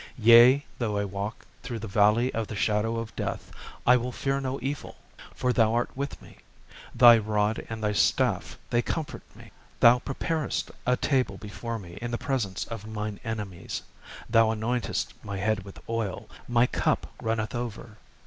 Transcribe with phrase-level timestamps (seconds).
[0.17, 3.51] 4 Yea, though I walk through the valley of the shadow of death,
[3.85, 4.95] I will fear no evil:
[5.35, 6.37] for thou art with me;
[6.95, 9.51] thy rod and thy staff they comfort me.
[9.79, 13.83] 5 Thou preparest a table before me in the presence of mine enemies:
[14.27, 17.99] thou anointest my head with oil; my cup runneth over.